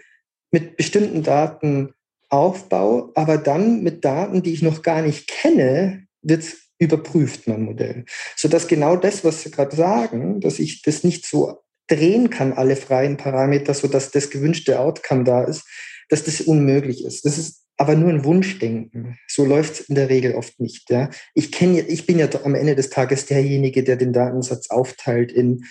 [0.53, 1.93] mit bestimmten Daten
[2.29, 6.45] aufbaue, aber dann mit Daten, die ich noch gar nicht kenne, wird
[6.79, 8.05] überprüft, mein Modell.
[8.37, 12.77] Sodass genau das, was Sie gerade sagen, dass ich das nicht so drehen kann, alle
[12.77, 15.65] freien Parameter, sodass das gewünschte Outcome da ist,
[16.09, 17.25] dass das unmöglich ist.
[17.25, 19.19] Das ist aber nur ein Wunschdenken.
[19.29, 20.91] So läuft es in der Regel oft nicht.
[20.91, 21.11] Ja?
[21.35, 25.65] Ich, kenn, ich bin ja am Ende des Tages derjenige, der den Datensatz aufteilt in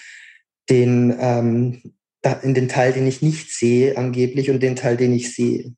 [0.69, 1.93] den, ähm,
[2.43, 5.73] in den Teil, den ich nicht sehe, angeblich, und den Teil, den ich sehe.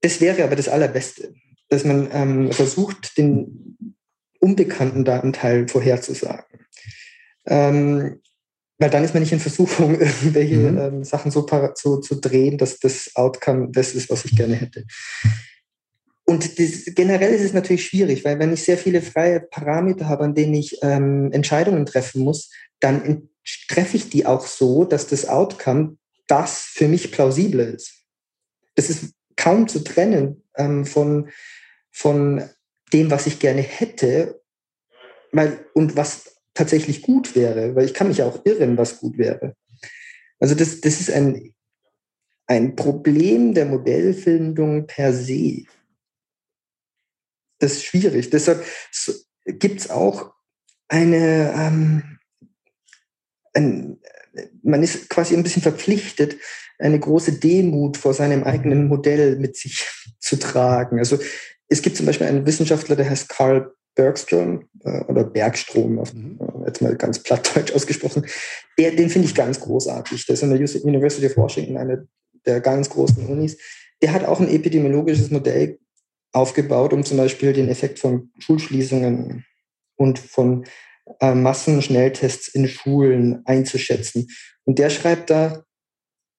[0.00, 1.34] Das wäre aber das Allerbeste,
[1.68, 3.96] dass man ähm, versucht, den
[4.40, 6.66] unbekannten Datenteil vorherzusagen.
[7.46, 8.20] Ähm,
[8.78, 10.78] weil dann ist man nicht in Versuchung, irgendwelche mhm.
[10.78, 14.84] ähm, Sachen so zu, zu drehen, dass das Outcome das ist, was ich gerne hätte.
[16.24, 20.24] Und das, generell ist es natürlich schwierig, weil wenn ich sehr viele freie Parameter habe,
[20.24, 23.28] an denen ich ähm, Entscheidungen treffen muss, dann
[23.68, 28.04] treffe ich die auch so, dass das Outcome das für mich plausible ist.
[28.74, 31.30] Das ist kaum zu trennen ähm, von,
[31.90, 32.48] von
[32.92, 34.40] dem, was ich gerne hätte,
[35.32, 39.56] weil, und was tatsächlich gut wäre, weil ich kann mich auch irren, was gut wäre.
[40.38, 41.54] Also das, das ist ein,
[42.46, 45.64] ein Problem der Modellfindung per se.
[47.58, 48.30] Das ist schwierig.
[48.30, 48.64] Deshalb
[49.46, 50.34] gibt es auch
[50.88, 52.11] eine, ähm,
[53.54, 53.98] ein,
[54.62, 56.36] man ist quasi ein bisschen verpflichtet,
[56.78, 59.86] eine große Demut vor seinem eigenen Modell mit sich
[60.18, 60.98] zu tragen.
[60.98, 61.18] Also
[61.68, 66.38] es gibt zum Beispiel einen Wissenschaftler, der heißt Carl Bergstrom äh, oder Bergstrom, auf, mhm.
[66.40, 68.26] äh, jetzt mal ganz plattdeutsch ausgesprochen,
[68.78, 70.26] der, den finde ich ganz großartig.
[70.26, 72.06] Der ist an der University of Washington, eine
[72.46, 73.58] der ganz großen Unis.
[74.00, 75.78] Der hat auch ein epidemiologisches Modell
[76.32, 79.44] aufgebaut, um zum Beispiel den Effekt von Schulschließungen
[79.96, 80.64] und von
[81.20, 84.28] äh, Massenschnelltests in Schulen einzuschätzen.
[84.64, 85.64] Und der schreibt da,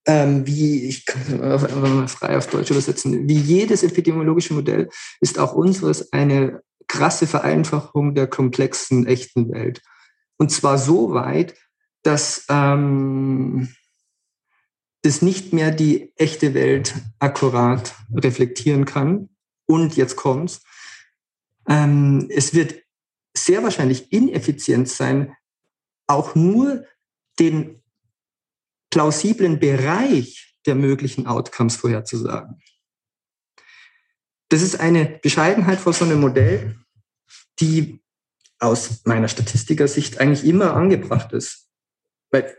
[0.05, 4.89] ähm, wie, ich kann einfach mal frei auf Deutsch übersetzen, wie jedes epidemiologische Modell
[5.21, 9.81] ist auch unseres eine krasse Vereinfachung der komplexen echten Welt.
[10.37, 11.55] Und zwar so weit,
[12.03, 13.69] dass ähm,
[15.03, 19.29] das nicht mehr die echte Welt akkurat reflektieren kann.
[19.65, 20.61] Und jetzt kommt's.
[21.67, 22.82] Ähm, es wird
[23.35, 25.35] sehr wahrscheinlich ineffizient sein,
[26.07, 26.85] auch nur
[27.39, 27.81] den
[28.89, 32.61] plausiblen Bereich der möglichen Outcomes vorherzusagen.
[34.49, 36.75] Das ist eine Bescheidenheit vor so einem Modell,
[37.59, 38.03] die
[38.59, 41.67] aus meiner Statistikersicht eigentlich immer angebracht ist.
[42.31, 42.55] Weil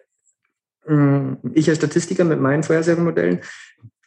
[0.86, 3.42] äh, ich als Statistiker mit meinen Vorhersagemodellen,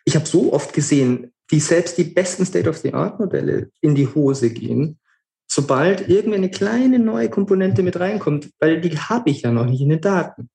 [0.04, 5.00] ich habe so oft gesehen, wie selbst die besten State-of-the-Art-Modelle in die Hose gehen,
[5.58, 9.82] sobald irgendwie eine kleine neue Komponente mit reinkommt, weil die habe ich ja noch nicht
[9.82, 10.52] in den Daten.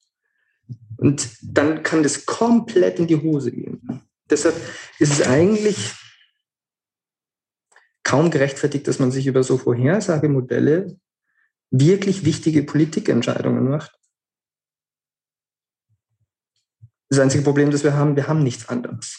[0.96, 4.00] Und dann kann das komplett in die Hose gehen.
[4.30, 4.54] Deshalb
[5.00, 5.92] ist es eigentlich
[8.04, 10.96] kaum gerechtfertigt, dass man sich über so Vorhersagemodelle
[11.72, 13.98] wirklich wichtige Politikentscheidungen macht.
[17.08, 19.18] Das einzige Problem, das wir haben, wir haben nichts anderes.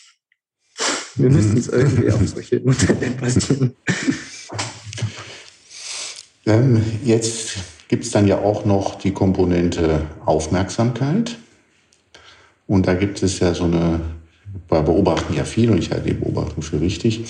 [1.16, 3.76] Wir müssen es irgendwie auf solche Modelle basieren.
[6.46, 7.56] Ähm, jetzt
[7.88, 11.38] gibt es dann ja auch noch die Komponente Aufmerksamkeit.
[12.68, 14.00] Und da gibt es ja so eine,
[14.70, 17.26] wir beobachten ja viel und ich halte die Beobachtung für richtig,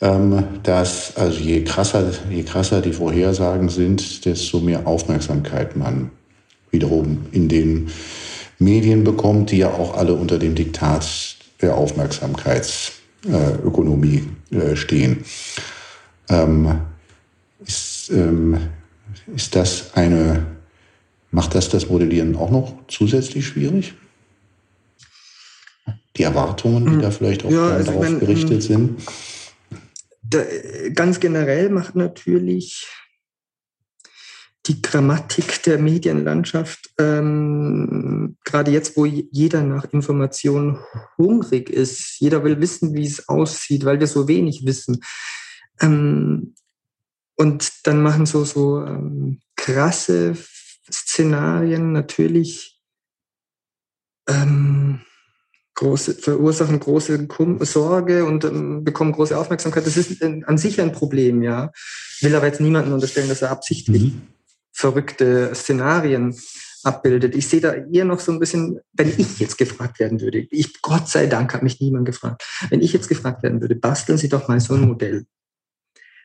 [0.00, 6.10] ähm, dass also je krasser, je krasser die Vorhersagen sind, desto mehr Aufmerksamkeit man
[6.70, 7.90] wiederum in den
[8.58, 15.24] Medien bekommt, die ja auch alle unter dem Diktat der Aufmerksamkeitsökonomie äh, stehen.
[18.10, 18.60] Ähm, ist,
[19.26, 20.46] ähm, ist das eine,
[21.30, 23.94] macht das das Modellieren auch noch zusätzlich schwierig?
[26.16, 27.02] Die Erwartungen, die hm.
[27.02, 29.00] da vielleicht auch ja, also darauf gerichtet sind?
[30.28, 30.44] da,
[30.94, 32.86] ganz generell macht natürlich
[34.66, 40.78] die Grammatik der Medienlandschaft, ähm, gerade jetzt, wo jeder nach Informationen
[41.16, 45.00] hungrig ist, jeder will wissen, wie es aussieht, weil wir so wenig wissen.
[45.80, 46.54] Ähm,
[47.38, 50.36] und dann machen so, so ähm, krasse
[50.90, 52.80] Szenarien natürlich
[54.28, 55.00] ähm,
[55.76, 57.28] große, verursachen große
[57.60, 59.86] Sorge und ähm, bekommen große Aufmerksamkeit.
[59.86, 61.70] Das ist an sich ein Problem, ja.
[62.20, 64.22] Will aber jetzt niemanden unterstellen, dass er absichtlich mhm.
[64.72, 66.36] verrückte Szenarien
[66.82, 67.36] abbildet.
[67.36, 70.82] Ich sehe da eher noch so ein bisschen, wenn ich jetzt gefragt werden würde, ich,
[70.82, 74.28] Gott sei Dank hat mich niemand gefragt, wenn ich jetzt gefragt werden würde, basteln Sie
[74.28, 75.26] doch mal so ein Modell,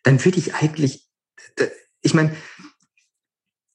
[0.04, 1.08] dann würde ich eigentlich,
[2.02, 2.36] ich meine,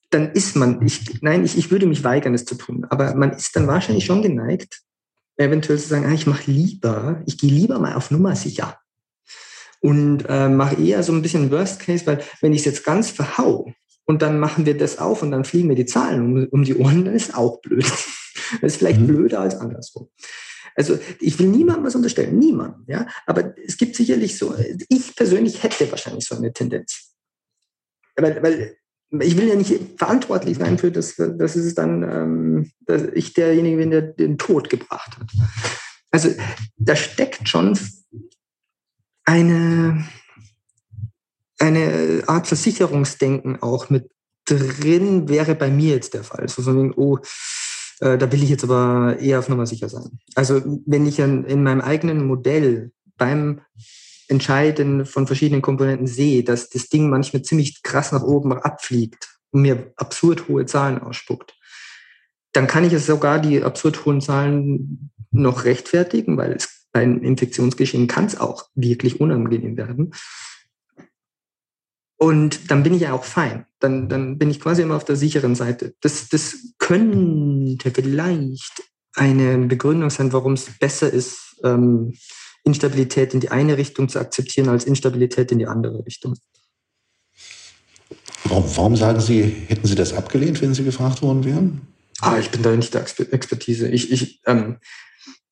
[0.09, 3.31] dann ist man, ich, nein, ich, ich würde mich weigern, es zu tun, aber man
[3.31, 4.81] ist dann wahrscheinlich schon geneigt,
[5.37, 8.79] eventuell zu sagen, ah, ich mache lieber, ich gehe lieber mal auf Nummer sicher
[9.81, 13.09] und äh, mache eher so ein bisschen Worst Case, weil wenn ich es jetzt ganz
[13.09, 13.71] verhau
[14.05, 16.75] und dann machen wir das auf und dann fliegen mir die Zahlen um, um die
[16.75, 17.85] Ohren, dann ist auch blöd.
[18.61, 19.07] das ist vielleicht mhm.
[19.07, 20.09] blöder als anderswo.
[20.75, 23.07] Also ich will niemandem was unterstellen, niemandem, ja.
[23.25, 24.55] Aber es gibt sicherlich so,
[24.89, 27.13] ich persönlich hätte wahrscheinlich so eine Tendenz.
[28.15, 28.77] Weil, weil
[29.21, 33.77] ich will ja nicht verantwortlich sein für das, dass es dann, ähm, dass ich derjenige
[33.77, 35.31] bin, der den Tod gebracht hat.
[36.11, 36.29] Also
[36.77, 37.77] da steckt schon
[39.25, 40.05] eine,
[41.59, 44.11] eine Art Versicherungsdenken auch mit
[44.45, 46.49] drin, wäre bei mir jetzt der Fall.
[46.49, 47.19] So von oh,
[47.99, 50.19] äh, da will ich jetzt aber eher auf Nummer sicher sein.
[50.35, 53.61] Also wenn ich in, in meinem eigenen Modell beim
[54.27, 59.63] Entscheiden von verschiedenen Komponenten sehe, dass das Ding manchmal ziemlich krass nach oben abfliegt und
[59.63, 61.55] mir absurd hohe Zahlen ausspuckt,
[62.53, 68.07] dann kann ich es sogar die absurd hohen Zahlen noch rechtfertigen, weil es beim Infektionsgeschehen
[68.07, 70.11] kann es auch wirklich unangenehm werden.
[72.19, 73.65] Und dann bin ich ja auch fein.
[73.79, 75.95] Dann, dann bin ich quasi immer auf der sicheren Seite.
[76.01, 82.13] Das, das könnte vielleicht eine Begründung sein, warum es besser ist, ähm,
[82.65, 86.35] Instabilität in die eine Richtung zu akzeptieren, als Instabilität in die andere Richtung.
[88.43, 91.87] Warum, warum sagen Sie, hätten Sie das abgelehnt, wenn Sie gefragt worden wären?
[92.19, 93.87] Ah, ich bin da nicht der Expertise.
[93.87, 94.79] Ich, ich, ähm,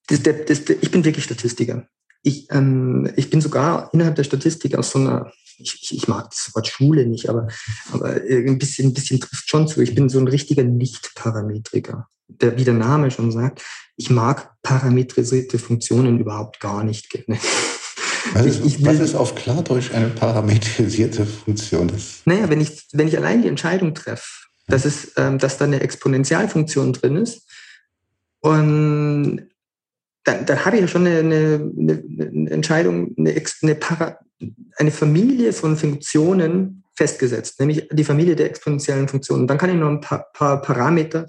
[0.08, 1.88] das, das, das, ich bin wirklich Statistiker.
[2.24, 6.54] Ich, ähm, ich bin sogar innerhalb der Statistik aus so einer ich, ich, mag das
[6.54, 7.48] Wort Schule nicht, aber,
[7.92, 9.82] aber ein, bisschen, ein bisschen trifft schon zu.
[9.82, 12.08] Ich bin so ein richtiger Nicht-Parametriker.
[12.28, 13.64] Der, wie der Name schon sagt,
[13.96, 17.40] ich mag parametrisierte Funktionen überhaupt gar nicht gerne.
[18.34, 21.88] Also, ich, ich was ist auf Klardeutsch eine parametrisierte Funktion?
[21.88, 25.66] Das naja, wenn ich, wenn ich allein die Entscheidung treffe, dass, es, ähm, dass da
[25.66, 27.44] eine Exponentialfunktion drin ist,
[28.40, 29.48] und
[30.24, 34.20] dann, dann habe ich ja schon eine, eine, eine Entscheidung, eine, eine, Para,
[34.78, 39.48] eine Familie von Funktionen festgesetzt, nämlich die Familie der exponentiellen Funktionen.
[39.48, 41.28] Dann kann ich noch ein paar, paar Parameter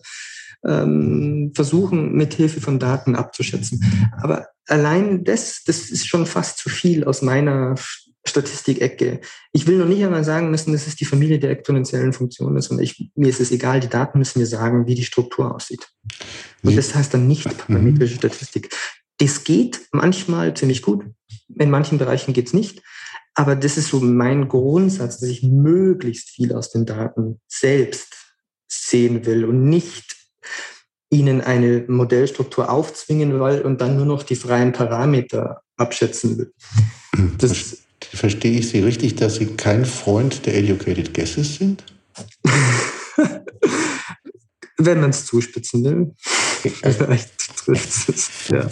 [0.66, 4.10] ähm, versuchen, mit Hilfe von Daten abzuschätzen.
[4.20, 7.74] Aber allein das, das ist schon fast zu viel aus meiner
[8.26, 9.20] Statistikecke.
[9.52, 12.68] Ich will noch nicht einmal sagen müssen, dass es die Familie der exponentiellen Funktionen ist.
[12.70, 15.88] Und ich, mir ist es egal, die Daten müssen mir sagen, wie die Struktur aussieht.
[16.62, 18.74] Und das heißt dann nicht parametrische Statistik.
[19.18, 21.04] Das geht manchmal ziemlich gut.
[21.54, 22.82] In manchen Bereichen geht es nicht.
[23.38, 28.16] Aber das ist so mein Grundsatz, dass ich möglichst viel aus den Daten selbst
[28.66, 30.16] sehen will und nicht
[31.08, 36.52] ihnen eine Modellstruktur aufzwingen will und dann nur noch die freien Parameter abschätzen will.
[37.38, 41.84] Das Verstehe ich Sie richtig, dass Sie kein Freund der Educated Guesses sind?
[44.78, 46.14] Wenn man es zuspitzen will.
[46.62, 47.30] Vielleicht
[47.64, 48.30] trifft es.
[48.48, 48.66] Ja.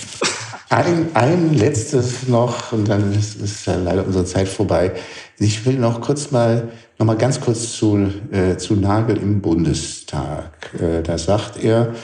[0.69, 4.93] Ein, ein letztes noch, und dann ist, ist ja leider unsere Zeit vorbei.
[5.39, 6.69] Ich will noch kurz mal,
[6.99, 10.75] noch mal ganz kurz zu, äh, zu Nagel im Bundestag.
[10.81, 11.95] Äh, da sagt er,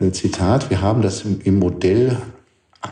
[0.00, 2.18] äh, Zitat, wir haben das im, im Modell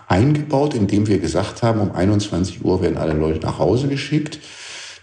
[0.07, 4.39] eingebaut, indem wir gesagt haben, um 21 Uhr werden alle Leute nach Hause geschickt.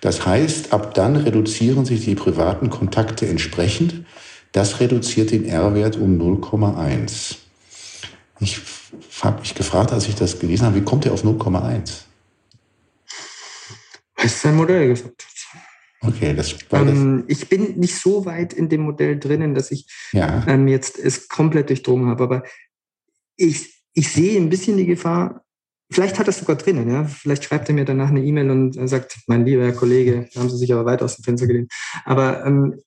[0.02, 4.05] Das heißt, ab dann reduzieren sich die privaten Kontakte entsprechend.
[4.56, 7.36] Das reduziert den R-Wert um 0,1.
[8.40, 8.62] Ich
[9.20, 12.04] habe mich gefragt, als ich das gelesen habe, wie kommt er auf 0,1?
[14.16, 15.28] Das ist sein Modell gesagt
[16.00, 20.46] Okay, das, ähm, Ich bin nicht so weit in dem Modell drinnen, dass ich ja.
[20.48, 22.44] ähm, jetzt es komplett durchdrungen habe, aber
[23.36, 25.44] ich, ich sehe ein bisschen die Gefahr,
[25.92, 27.04] vielleicht hat er es sogar drinnen, ja.
[27.04, 30.50] Vielleicht schreibt er mir danach eine E-Mail und sagt, mein lieber Herr Kollege, da haben
[30.50, 31.74] Sie sich aber weit aus dem Fenster gelehnt.
[32.06, 32.80] Aber ähm,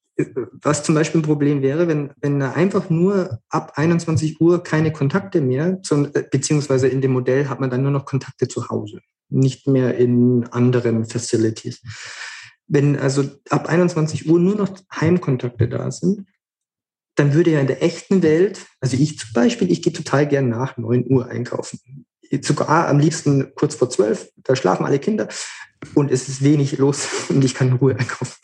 [0.63, 5.41] was zum Beispiel ein Problem wäre, wenn, wenn einfach nur ab 21 Uhr keine Kontakte
[5.41, 9.01] mehr, zum, äh, beziehungsweise in dem Modell hat man dann nur noch Kontakte zu Hause,
[9.29, 11.83] nicht mehr in anderen Facilities.
[12.67, 16.27] Wenn also ab 21 Uhr nur noch Heimkontakte da sind,
[17.15, 20.49] dann würde ja in der echten Welt, also ich zum Beispiel, ich gehe total gern
[20.49, 22.07] nach 9 Uhr einkaufen.
[22.43, 25.29] Sogar am liebsten kurz vor 12, da schlafen alle Kinder
[25.95, 28.35] und es ist wenig los und ich kann in Ruhe einkaufen.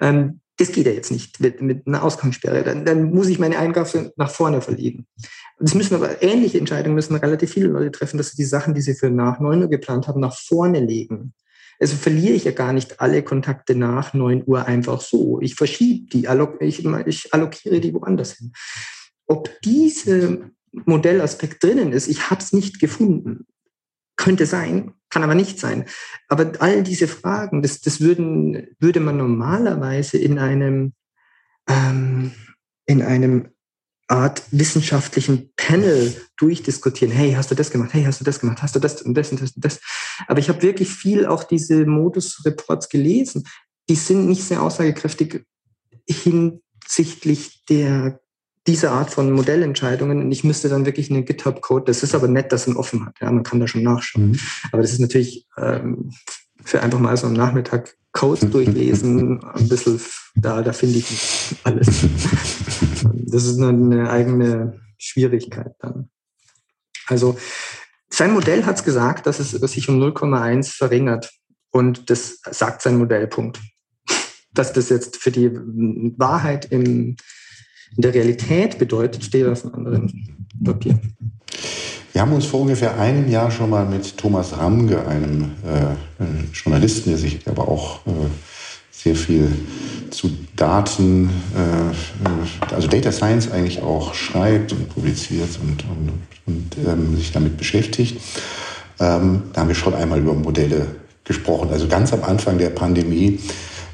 [0.00, 2.62] Ähm, das geht ja jetzt nicht mit, mit einer Ausgangssperre.
[2.62, 5.06] Dann, dann, muss ich meine Einkäufe nach vorne verlegen.
[5.58, 8.82] Das müssen aber ähnliche Entscheidungen müssen relativ viele Leute treffen, dass sie die Sachen, die
[8.82, 11.34] sie für nach 9 Uhr geplant haben, nach vorne legen.
[11.80, 15.40] Also verliere ich ja gar nicht alle Kontakte nach 9 Uhr einfach so.
[15.40, 16.28] Ich verschiebe die,
[16.60, 18.52] ich, ich allokiere die woanders hin.
[19.26, 20.38] Ob dieser
[20.72, 23.46] Modellaspekt drinnen ist, ich habe es nicht gefunden.
[24.16, 25.84] Könnte sein, kann aber nicht sein.
[26.28, 30.94] Aber all diese Fragen, das, das würden, würde man normalerweise in einem,
[31.68, 32.32] ähm,
[32.86, 33.50] in einem
[34.08, 37.14] Art wissenschaftlichen Panel durchdiskutieren.
[37.14, 37.92] Hey, hast du das gemacht?
[37.92, 38.62] Hey, hast du das gemacht?
[38.62, 39.80] Hast du das und das und das und das?
[40.26, 43.44] Aber ich habe wirklich viel auch diese Modus-Reports gelesen.
[43.90, 45.44] Die sind nicht sehr aussagekräftig
[46.08, 48.21] hinsichtlich der
[48.66, 50.22] dieser Art von Modellentscheidungen.
[50.22, 53.16] Und ich müsste dann wirklich eine GitHub-Code, das ist aber nett, dass man offen hat.
[53.20, 54.30] Ja, man kann da schon nachschauen.
[54.30, 54.38] Mhm.
[54.70, 56.12] Aber das ist natürlich ähm,
[56.64, 60.00] für einfach mal so am Nachmittag Code durchlesen, ein bisschen,
[60.34, 62.06] da, da finde ich nicht alles.
[63.26, 66.10] Das ist eine eigene Schwierigkeit dann.
[67.06, 67.38] Also
[68.08, 71.32] sein Modell hat es gesagt, dass es sich um 0,1 verringert.
[71.70, 73.58] Und das sagt sein Modellpunkt.
[74.52, 75.50] Dass das jetzt für die
[76.18, 77.16] Wahrheit im,
[77.96, 80.98] in der Realität bedeutet, steht auf einem anderen Papier.
[82.12, 87.10] Wir haben uns vor ungefähr einem Jahr schon mal mit Thomas Ramge, einem äh, Journalisten,
[87.10, 88.10] der sich aber auch äh,
[88.90, 89.50] sehr viel
[90.10, 96.12] zu Daten, äh, also Data Science eigentlich auch schreibt und publiziert und, und,
[96.46, 98.20] und ähm, sich damit beschäftigt.
[99.00, 100.86] Ähm, da haben wir schon einmal über Modelle
[101.24, 101.70] gesprochen.
[101.70, 103.40] Also ganz am Anfang der Pandemie,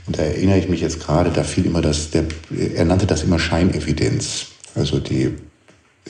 [0.08, 2.24] und da erinnere ich mich jetzt gerade, da fiel immer das, der,
[2.74, 4.46] er nannte das immer Scheinevidenz.
[4.74, 5.30] Also die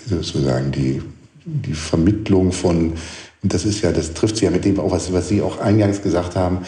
[0.07, 1.03] sozusagen die
[1.49, 2.93] die Vermittlung von,
[3.43, 5.61] und das ist ja, das trifft sich ja mit dem auch, was, was Sie auch
[5.61, 6.59] eingangs gesagt haben,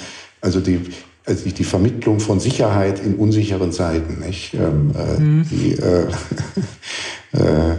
[0.40, 0.80] also die,
[1.26, 4.54] also die Vermittlung von Sicherheit in unsicheren Zeiten, nicht?
[4.54, 5.46] Ähm, äh, mhm.
[5.50, 6.06] die, äh,
[7.32, 7.76] äh,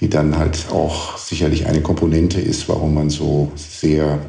[0.00, 4.20] die dann halt auch sicherlich eine Komponente ist, warum man so sehr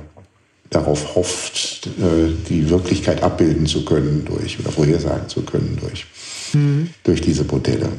[0.69, 6.05] darauf hofft, äh, die Wirklichkeit abbilden zu können durch oder vorhersagen zu können durch,
[6.53, 6.89] mhm.
[7.03, 7.89] durch diese Modelle.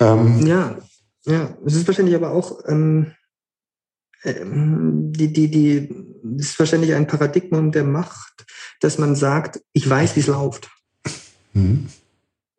[0.00, 0.76] Ähm, ja,
[1.26, 3.12] ja, es ist wahrscheinlich aber auch ähm,
[4.24, 5.88] ähm, die, die, die,
[6.38, 8.46] ist wahrscheinlich ein Paradigma der Macht,
[8.80, 10.70] dass man sagt, ich weiß, wie es läuft.
[11.52, 11.88] Mhm.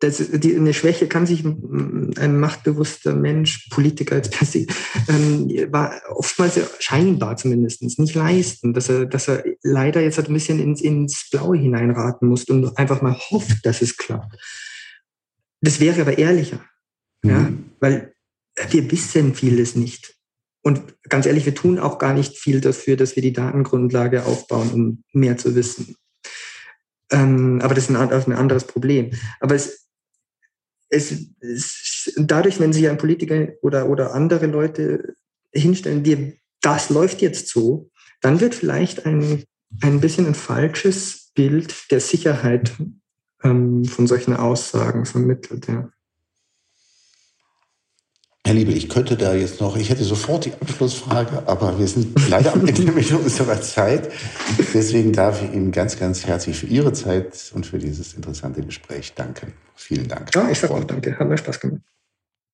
[0.00, 4.66] Das, die, eine Schwäche kann sich ein machtbewusster Mensch, Politiker als per se,
[5.08, 10.34] ähm, war oftmals scheinbar zumindest nicht leisten, dass er, dass er leider jetzt halt ein
[10.34, 14.36] bisschen ins, ins Blaue hineinraten muss und einfach mal hofft, dass es klappt.
[15.62, 16.60] Das wäre aber ehrlicher.
[17.22, 17.30] Mhm.
[17.30, 18.14] Ja, weil
[18.70, 20.14] wir wissen vieles nicht.
[20.62, 24.70] Und ganz ehrlich, wir tun auch gar nicht viel dafür, dass wir die Datengrundlage aufbauen,
[24.72, 25.96] um mehr zu wissen.
[27.12, 29.12] Ähm, aber das ist ein, ein, anderes Problem.
[29.38, 29.85] Aber es,
[30.88, 35.14] es, es, dadurch, wenn sich ein Politiker oder, oder andere Leute
[35.52, 39.44] hinstellen, die, das läuft jetzt so, dann wird vielleicht ein,
[39.82, 42.72] ein bisschen ein falsches Bild der Sicherheit
[43.42, 45.68] ähm, von solchen Aussagen vermittelt.
[45.68, 45.90] Ja.
[48.46, 52.16] Herr Liebe, ich könnte da jetzt noch, ich hätte sofort die Abschlussfrage, aber wir sind
[52.28, 54.08] leider am Ende mit unserer Zeit.
[54.72, 59.14] Deswegen darf ich Ihnen ganz, ganz herzlich für Ihre Zeit und für dieses interessante Gespräch
[59.14, 59.52] danken.
[59.74, 60.32] Vielen Dank.
[60.32, 61.18] Ja, ich sage auch danke.
[61.18, 61.80] Hat mir Spaß gemacht.